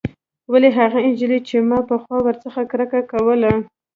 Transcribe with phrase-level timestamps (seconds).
[0.51, 3.51] ولې هغه نجلۍ چې ما پخوا ورڅخه کرکه کوله.